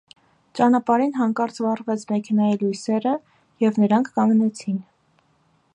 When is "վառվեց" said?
1.65-2.05